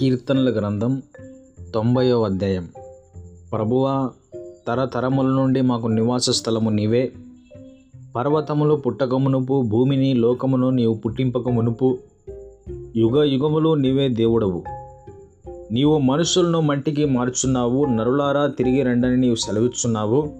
కీర్తనల 0.00 0.50
గ్రంథం 0.50 1.02
తొంభైవ 1.74 2.22
అధ్యాయం. 2.22 2.68
ప్రభువా 3.52 4.10
తరతరముల 4.68 5.26
నుండి 5.26 5.60
మాకు 5.60 5.86
నివాస 5.86 6.30
స్థలము 6.30 6.70
నీవే. 6.70 7.12
పర్వతములు 8.16 8.74
పుట్టక 8.74 9.14
మునుపు 9.14 9.62
భూమిని 9.62 10.14
లోకమును 10.14 10.70
నీవు 10.70 10.94
పుట్టింపక 10.94 11.48
మునుపు 11.48 11.98
యుగ 12.96 13.22
యుగములు 13.22 13.74
నీవే 13.74 14.08
దేవుడవు. 14.08 14.62
నీవు 15.72 15.98
మనుషులను 15.98 16.60
మట్టికి 16.60 17.04
మార్చున్నావు 17.04 17.84
నరులారా 17.84 18.46
తిరిగి 18.46 18.82
రండని 18.82 19.16
నీవు 19.16 19.34
సెలవిస్తున్నావు 19.34 20.30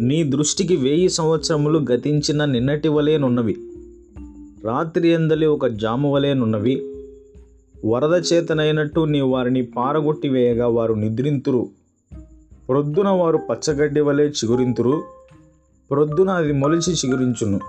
నీ 0.00 0.22
దృష్టికి 0.24 0.76
వెయ్యి 0.76 1.08
సంవత్సరములు 1.08 1.78
గతించిన 1.92 2.44
నిన్నటి 2.44 2.88
వలెనున్నవి 2.88 3.56
రాత్రి 4.64 5.08
ఎందలి 5.08 5.46
ఒక 5.46 5.66
జాము 5.66 6.12
వలెనున్నవి 6.12 6.87
వరద 7.86 8.22
చేతనైనట్టు 8.32 9.00
నీవు 9.00 9.30
వారిని 9.30 9.62
పారగొట్టి 9.62 10.28
వేయగా 10.28 10.66
వారు 10.66 10.94
నిద్రింతురు. 10.94 11.68
ప్రొద్దున 12.68 13.08
వారు 13.08 13.38
పచ్చగడ్డి 13.50 14.00
వలె 14.00 14.28
చిగురింతురు. 14.28 15.02
ప్రొద్దున 15.90 16.30
అది 16.30 16.52
మొలిచి 16.52 16.92
చిగురించును. 16.92 17.60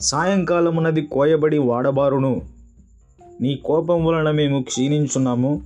సాయంకాలమునది 0.00 1.02
కోయబడి 1.02 1.58
వాడబారును. 1.58 2.42
నీ 3.40 3.54
కోపం 3.54 4.04
వలన 4.04 4.30
మేము 4.30 4.62
క్షీణించున్నాము. 4.62 5.62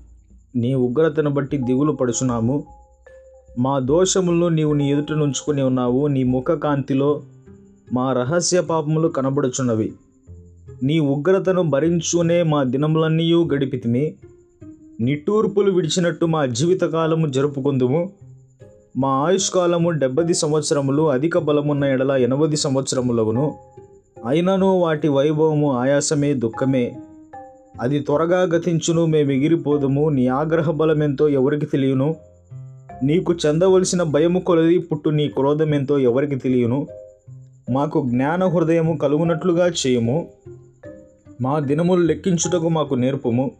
నీ 0.57 0.75
ఉగ్రతను 0.75 1.31
బట్టి 1.31 1.57
దిగులు 1.57 1.93
పడుచున్నాము. 1.93 2.65
మా 3.59 3.79
దోషములను 3.79 4.49
నీవు 4.49 4.73
నీ 4.73 4.93
ఎదుట 4.93 5.13
నుంచుకొని 5.13 5.63
ఉన్నావు. 5.63 6.07
నీ 6.07 6.23
ముఖ 6.23 6.51
కాంతిలో 6.51 7.23
మా 7.93 8.13
రహస్య 8.13 8.61
పాపములు 8.61 9.09
కనబడుచున్నవి. 9.09 9.93
నీ 10.83 10.99
ఉగ్రతను 10.99 11.63
భరించునే 11.63 12.43
మా 12.43 12.63
దినములన్నీ 12.63 13.33
గడిపితిమి. 13.35 14.15
నిట్టూర్పులు 15.01 15.73
విడిచినట్టు 15.73 16.27
మా 16.27 16.47
జీవితకాలము 16.47 17.27
జరుపుకుందుము. 17.27 18.13
మా 18.97 19.09
ఆయుష్కాలము 19.09 19.91
డెబ్బది 19.91 20.35
సంవత్సరములు 20.35 21.11
అధిక 21.11 21.39
బలమున్న 21.39 21.85
ఎడల 21.85 22.13
ఎనభది 22.13 22.57
సంవత్సరములవును 22.57 23.55
అయినను 24.29 24.79
వాటి 24.79 25.09
వైభవము 25.09 25.73
ఆయాసమే 25.73 26.35
దుఃఖమే. 26.35 26.97
అది 27.81 28.01
త్వరగా 28.01 28.43
గతించును 28.43 29.07
మేము 29.07 29.33
ఎగిరిపోదుము 29.33 30.09
నీ 30.09 30.27
ఆగ్రహ 30.27 30.71
బలమెంతో 30.71 31.29
ఎవరికి 31.29 31.67
తెలియను? 31.67 32.17
నీకు 33.03 33.35
చెందవలసిన 33.47 34.03
భయము 34.03 34.41
కొలది 34.41 34.79
పుట్టు 34.79 35.09
నీ 35.09 35.29
క్రోధమెంతో 35.29 35.99
ఎవరికి 35.99 36.37
తెలియను? 36.37 36.87
మాకు 37.71 38.05
జ్ఞాన 38.09 38.45
హృదయము 38.45 38.97
కలుగునట్లుగా 38.97 39.69
చేయము. 39.69 40.29
మా 41.41 41.59
దినములు 41.59 42.01
లెక్కించుటకు 42.01 42.69
మాకు 42.69 42.95
నేర్పుము. 42.95 43.51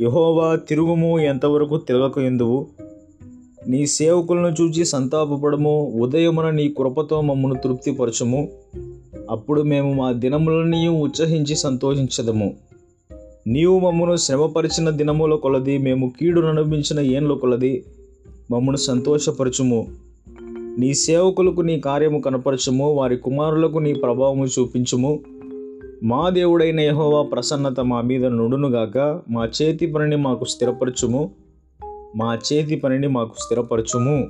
యహోవా 0.00 0.56
తిరుగుము 0.56 1.20
ఎంతవరకు 1.20 1.76
తిరగక 1.76 2.18
ఎందువు? 2.18 2.66
నీ 3.68 3.86
సేవకులను 3.86 4.62
చూచి 4.62 4.84
సంతాపపడము 4.84 5.92
ఉదయమున 6.00 6.50
నీ 6.50 6.68
కృపతో 6.68 7.20
మమ్మను 7.20 7.54
తృప్తిపరచము. 7.54 8.48
అప్పుడు 9.30 9.62
మేము 9.62 9.92
మా 9.92 10.12
దినములని 10.12 10.88
ఉత్సహించి 10.88 11.56
సంతోషించదము. 11.56 12.54
నీవు 13.46 13.78
మమ్మను 13.78 14.16
శ్రమపరిచిన 14.16 14.90
దినముల 14.90 15.34
కొలది 15.34 15.78
మేము 15.78 16.12
కీడును 16.20 16.48
అనుభవించిన 16.48 17.00
ఏండ్ల 17.00 17.34
కొలది 17.34 17.84
మమ్మను 18.50 18.76
సంతోషపరచుము. 18.76 19.86
నీ 20.78 20.94
సేవకులకు 20.94 21.60
నీ 21.60 21.80
కార్యము 21.80 22.20
కనపరచము 22.20 22.94
వారి 22.94 23.16
కుమారులకు 23.16 23.78
నీ 23.78 23.92
ప్రభావము 23.92 24.46
చూపించుము. 24.46 25.20
మా 26.02 26.28
దేవుడైన 26.28 26.80
యహోవా 26.80 27.22
ప్రసన్నత 27.22 27.80
మా 27.80 28.00
మీద 28.00 28.26
నుడునుగాక 28.26 29.20
మా 29.30 29.48
చేతి 29.62 29.86
పనిని 29.86 30.16
మాకు 30.16 30.44
స్థిరపరచుము. 30.44 31.30
మా 32.16 32.38
చేతి 32.52 32.76
పనిని 32.76 33.06
మాకు 33.06 33.34
స్థిరపరచుము. 33.38 34.28